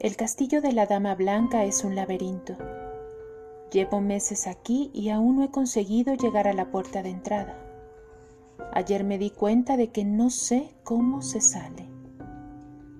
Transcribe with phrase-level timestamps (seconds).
[0.00, 2.56] El castillo de la Dama Blanca es un laberinto.
[3.70, 7.54] Llevo meses aquí y aún no he conseguido llegar a la puerta de entrada.
[8.72, 11.86] Ayer me di cuenta de que no sé cómo se sale.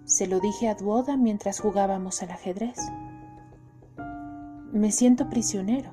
[0.05, 2.79] Se lo dije a Duoda mientras jugábamos al ajedrez.
[4.71, 5.93] Me siento prisionero.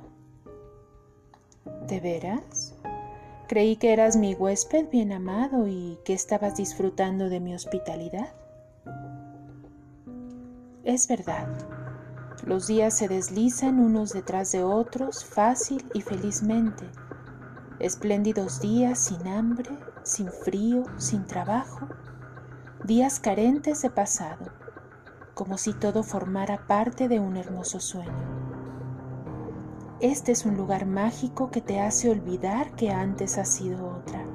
[1.88, 2.76] ¿De veras?
[3.48, 8.28] Creí que eras mi huésped bien amado y que estabas disfrutando de mi hospitalidad.
[10.88, 11.50] Es verdad.
[12.46, 16.86] Los días se deslizan unos detrás de otros fácil y felizmente.
[17.80, 19.70] Espléndidos días sin hambre,
[20.04, 21.90] sin frío, sin trabajo.
[22.86, 24.46] Días carentes de pasado,
[25.34, 28.14] como si todo formara parte de un hermoso sueño.
[30.00, 34.26] Este es un lugar mágico que te hace olvidar que antes ha sido otra.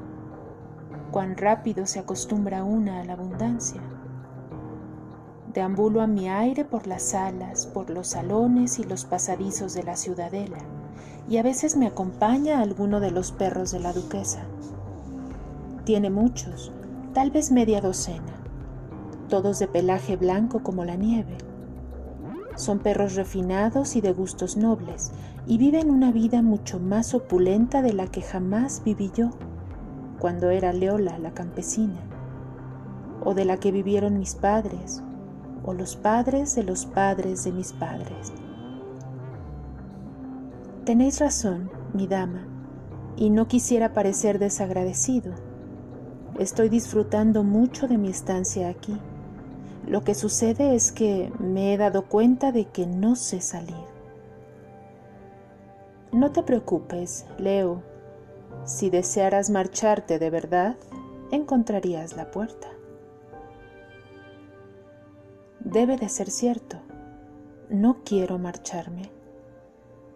[1.12, 3.80] Cuán rápido se acostumbra una a la abundancia.
[5.54, 9.96] Deambulo a mi aire por las salas, por los salones y los pasadizos de la
[9.96, 10.56] ciudadela,
[11.28, 14.45] y a veces me acompaña alguno de los perros de la duquesa.
[15.84, 16.73] Tiene muchos,
[17.12, 18.32] tal vez media docena,
[19.28, 21.36] todos de pelaje blanco como la nieve.
[22.56, 25.12] Son perros refinados y de gustos nobles,
[25.46, 29.28] y viven una vida mucho más opulenta de la que jamás viví yo,
[30.18, 32.00] cuando era Leola la campesina,
[33.23, 35.02] o de la que vivieron mis padres,
[35.65, 38.32] o los padres de los padres de mis padres.
[40.85, 42.46] Tenéis razón, mi dama,
[43.16, 45.32] y no quisiera parecer desagradecido.
[46.38, 48.99] Estoy disfrutando mucho de mi estancia aquí.
[49.87, 53.93] Lo que sucede es que me he dado cuenta de que no sé salir.
[56.10, 57.82] No te preocupes, Leo.
[58.65, 60.76] Si desearas marcharte de verdad,
[61.30, 62.71] encontrarías la puerta.
[65.72, 66.76] Debe de ser cierto.
[67.70, 69.10] No quiero marcharme.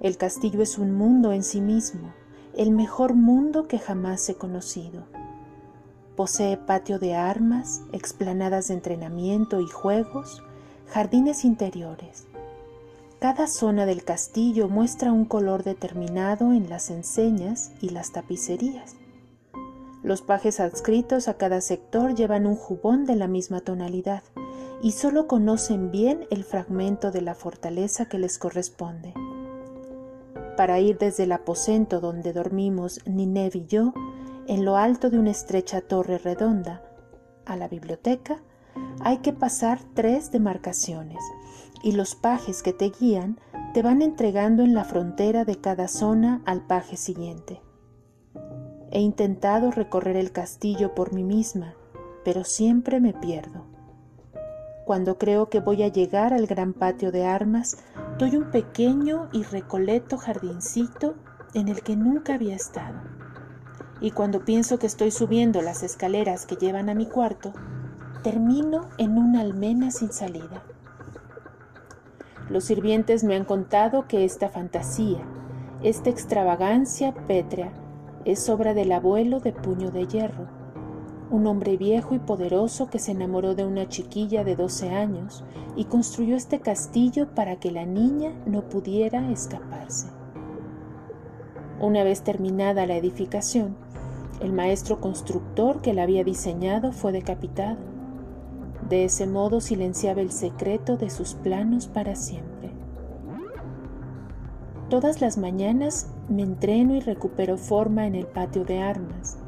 [0.01, 2.13] El castillo es un mundo en sí mismo,
[2.55, 5.05] el mejor mundo que jamás he conocido.
[6.15, 10.43] Posee patio de armas, explanadas de entrenamiento y juegos,
[10.89, 12.27] jardines interiores.
[13.19, 18.95] Cada zona del castillo muestra un color determinado en las enseñas y las tapicerías.
[20.03, 24.23] Los pajes adscritos a cada sector llevan un jubón de la misma tonalidad
[24.83, 29.15] y solo conocen bien el fragmento de la fortaleza que les corresponde.
[30.57, 33.93] Para ir desde el aposento donde dormimos Nineve y yo,
[34.47, 36.83] en lo alto de una estrecha torre redonda,
[37.45, 38.41] a la biblioteca,
[39.01, 41.23] hay que pasar tres demarcaciones,
[41.83, 43.39] y los pajes que te guían
[43.73, 47.61] te van entregando en la frontera de cada zona al paje siguiente.
[48.91, 51.75] He intentado recorrer el castillo por mí misma,
[52.25, 53.76] pero siempre me pierdo.
[54.87, 57.77] Cuando creo que voy a llegar al gran patio de armas,
[58.19, 61.17] doy un pequeño y recoleto jardincito
[61.55, 62.95] en el que nunca había estado.
[64.01, 67.53] Y cuando pienso que estoy subiendo las escaleras que llevan a mi cuarto,
[68.23, 70.63] termino en una almena sin salida.
[72.49, 75.19] Los sirvientes me han contado que esta fantasía,
[75.83, 77.73] esta extravagancia pétrea,
[78.25, 80.47] es obra del abuelo de puño de hierro,
[81.31, 85.45] un hombre viejo y poderoso que se enamoró de una chiquilla de 12 años
[85.75, 90.09] y construyó este castillo para que la niña no pudiera escaparse.
[91.81, 93.77] Una vez terminada la edificación,
[94.41, 97.79] el maestro constructor que la había diseñado fue decapitado.
[98.89, 102.71] De ese modo silenciaba el secreto de sus planos para siempre.
[104.89, 109.39] Todas las mañanas me entreno y recupero forma en el patio de armas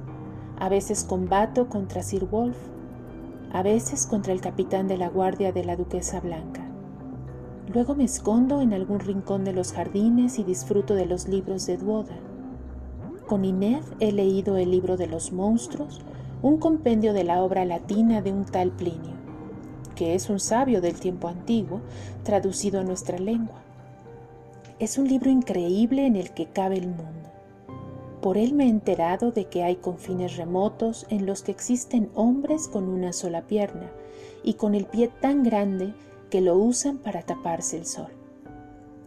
[0.60, 2.56] a veces combato contra Sir Wolf,
[3.52, 6.62] a veces contra el capitán de la guardia de la Duquesa Blanca.
[7.72, 11.76] Luego me escondo en algún rincón de los jardines y disfruto de los libros de
[11.76, 12.16] Duoda.
[13.26, 16.00] Con Inés he leído el libro de los monstruos,
[16.42, 19.14] un compendio de la obra latina de un tal Plinio,
[19.94, 21.80] que es un sabio del tiempo antiguo,
[22.22, 23.60] traducido a nuestra lengua.
[24.78, 27.17] Es un libro increíble en el que cabe el mundo.
[28.20, 32.66] Por él me he enterado de que hay confines remotos en los que existen hombres
[32.66, 33.90] con una sola pierna
[34.42, 35.94] y con el pie tan grande
[36.30, 38.10] que lo usan para taparse el sol.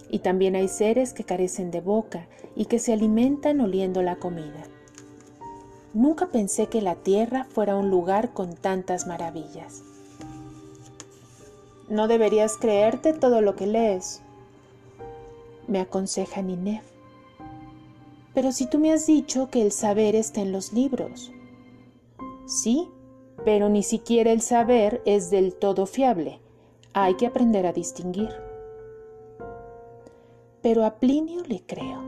[0.10, 4.64] Y también hay seres que carecen de boca y que se alimentan oliendo la comida.
[5.94, 9.84] Nunca pensé que la tierra fuera un lugar con tantas maravillas.
[11.90, 14.22] No deberías creerte todo lo que lees,
[15.68, 16.91] me aconseja Ninef.
[18.34, 21.32] Pero si tú me has dicho que el saber está en los libros.
[22.46, 22.90] Sí,
[23.44, 26.40] pero ni siquiera el saber es del todo fiable.
[26.94, 28.30] Hay que aprender a distinguir.
[30.62, 32.02] Pero a Plinio le creo.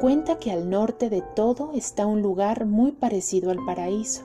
[0.00, 4.22] Cuenta que al norte de todo está un lugar muy parecido al paraíso.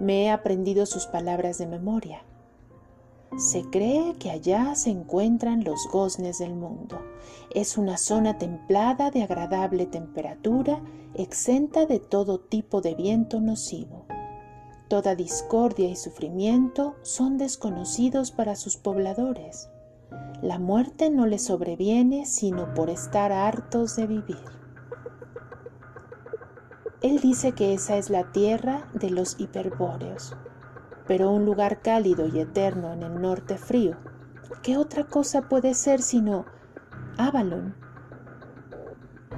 [0.00, 2.22] Me he aprendido sus palabras de memoria.
[3.36, 7.00] Se cree que allá se encuentran los goznes del mundo.
[7.54, 10.82] Es una zona templada de agradable temperatura,
[11.14, 14.04] exenta de todo tipo de viento nocivo.
[14.88, 19.70] Toda discordia y sufrimiento son desconocidos para sus pobladores.
[20.42, 24.44] La muerte no les sobreviene sino por estar hartos de vivir.
[27.00, 30.36] Él dice que esa es la tierra de los hiperbóreos,
[31.06, 33.96] pero un lugar cálido y eterno en el norte frío.
[34.62, 36.44] ¿Qué otra cosa puede ser sino
[37.18, 37.74] Avalon?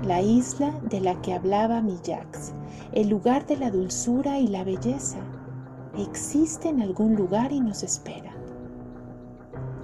[0.03, 2.53] La isla de la que hablaba Millax,
[2.93, 5.19] el lugar de la dulzura y la belleza,
[5.97, 8.33] existe en algún lugar y nos espera.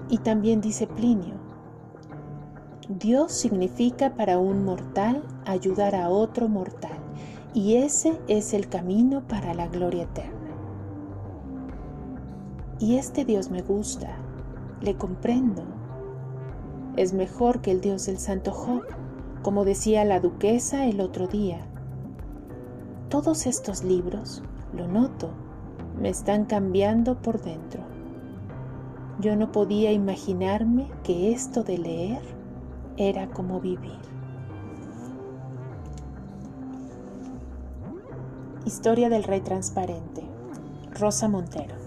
[0.08, 1.34] Y también dice Plinio,
[2.88, 6.98] Dios significa para un mortal ayudar a otro mortal,
[7.54, 10.39] y ese es el camino para la gloria eterna.
[12.80, 14.16] Y este Dios me gusta,
[14.80, 15.62] le comprendo.
[16.96, 18.84] Es mejor que el Dios del Santo Job,
[19.42, 21.60] como decía la duquesa el otro día.
[23.10, 24.42] Todos estos libros,
[24.74, 25.28] lo noto,
[26.00, 27.82] me están cambiando por dentro.
[29.20, 32.22] Yo no podía imaginarme que esto de leer
[32.96, 34.00] era como vivir.
[38.64, 40.22] Historia del Rey Transparente.
[40.98, 41.79] Rosa Montero.